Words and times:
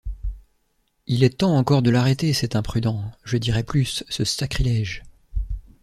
Il 1.05 1.23
est 1.23 1.37
temps 1.41 1.55
encore 1.55 1.83
de 1.83 1.91
l’arrêter, 1.91 2.33
cet 2.33 2.55
imprudent... 2.55 3.11
je 3.23 3.37
dirai 3.37 3.61
plus, 3.61 4.03
ce 4.09 4.23
sacrilège!... 4.25 5.03